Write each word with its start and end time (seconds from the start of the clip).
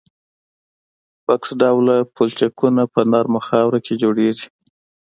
بکس 1.25 1.49
ډوله 1.61 1.95
پلچکونه 2.13 2.83
په 2.93 3.01
نرمه 3.11 3.39
خاوره 3.47 3.79
کې 3.85 3.93
جوړیږي 4.01 4.47